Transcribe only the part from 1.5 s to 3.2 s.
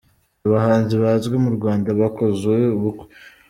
Rwanda bakoze ubukwe.